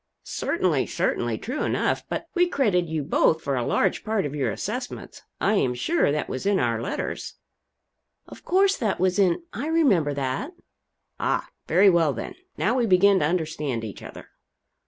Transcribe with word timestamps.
"Certainly, 0.23 0.87
certainly 0.87 1.37
true 1.37 1.61
enough 1.61 2.03
but 2.09 2.25
we 2.33 2.47
credited 2.47 2.89
you 2.89 3.03
both 3.03 3.39
for 3.39 3.55
a 3.55 3.63
large 3.63 4.03
part 4.03 4.25
of 4.25 4.33
your 4.33 4.49
assessments 4.49 5.21
I 5.39 5.53
am 5.53 5.75
sure 5.75 6.11
that 6.11 6.27
was 6.27 6.47
in 6.47 6.57
our 6.57 6.81
letters." 6.81 7.35
"Of 8.27 8.43
course 8.43 8.75
that 8.77 8.99
was 8.99 9.19
in 9.19 9.43
I 9.53 9.67
remember 9.67 10.15
that." 10.15 10.53
"Ah, 11.19 11.49
very 11.67 11.91
well 11.91 12.13
then. 12.13 12.33
Now 12.57 12.73
we 12.73 12.87
begin 12.87 13.19
to 13.19 13.25
understand 13.27 13.83
each 13.83 14.01
other." 14.01 14.29